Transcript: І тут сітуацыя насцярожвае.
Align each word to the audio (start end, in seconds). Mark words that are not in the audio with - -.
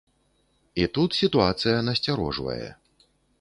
І 0.83 0.87
тут 0.97 1.17
сітуацыя 1.19 1.85
насцярожвае. 1.91 2.67